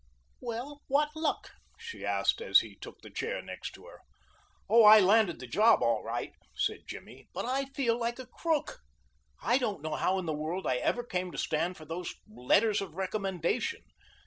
[0.39, 3.99] "Well, what luck?" she asked as he took the chair next to her.
[4.67, 8.79] "Oh, I landed the job all right," said Jimmy, "but I feel like a crook.
[9.43, 12.81] I don't know how in the world I ever came to stand for those letters
[12.81, 13.83] of recommendation.